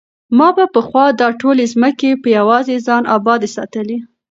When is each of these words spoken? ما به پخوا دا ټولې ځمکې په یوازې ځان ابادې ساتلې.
ما 0.37 0.49
به 0.55 0.65
پخوا 0.75 1.05
دا 1.21 1.27
ټولې 1.41 1.65
ځمکې 1.73 2.11
په 2.21 2.27
یوازې 2.37 2.75
ځان 2.87 3.03
ابادې 3.15 3.49
ساتلې. 3.55 3.97